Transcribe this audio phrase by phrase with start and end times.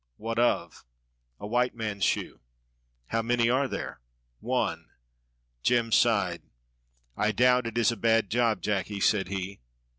[0.17, 0.83] "What of?"
[1.39, 2.39] "A white man's shoe."
[3.09, 4.01] "How many are there?"
[4.39, 4.87] "One."
[5.61, 6.41] Jem sighed.
[7.15, 9.59] "I doubt it is a bad job, Jacky," said he.